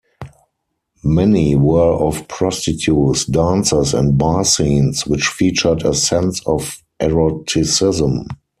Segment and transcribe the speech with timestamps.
[1.03, 8.25] Many were of prostitutes, dancers and bar scenes, which featured a sense of eroticism.